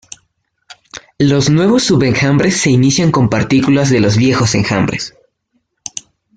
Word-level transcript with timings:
Los 1.19 1.51
nuevos 1.51 1.83
sub-enjambres 1.83 2.57
se 2.57 2.71
inician 2.71 3.11
con 3.11 3.29
partículas 3.29 3.91
de 3.91 3.99
los 3.99 4.17
viejos 4.17 4.55
enjambres. 4.55 5.15